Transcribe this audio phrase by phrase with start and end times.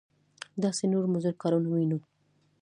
[0.63, 1.99] داسې نور مضر کارونه وینو.